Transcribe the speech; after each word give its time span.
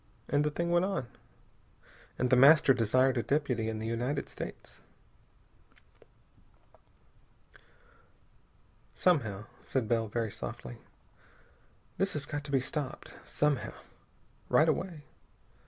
And 0.27 0.43
the 0.43 0.49
thing 0.49 0.71
went 0.71 0.83
on. 0.83 1.05
And 2.17 2.31
The 2.31 2.35
Master 2.35 2.73
desired 2.73 3.17
a 3.17 3.21
deputy 3.21 3.69
in 3.69 3.77
the 3.77 3.85
United 3.85 4.29
States.... 4.29 4.81
"Somehow," 8.95 9.45
said 9.63 9.87
Bell 9.87 10.07
very 10.07 10.31
softly, 10.31 10.79
"this 11.99 12.13
has 12.13 12.25
got 12.25 12.43
to 12.45 12.51
be 12.51 12.59
stopped. 12.59 13.13
Somehow. 13.23 13.75
Right 14.49 14.67
away. 14.67 15.03